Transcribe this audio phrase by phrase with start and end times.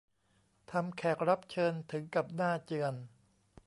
[0.71, 2.93] ทำแขกรับเชิญถึงกับหน้าเจื่อน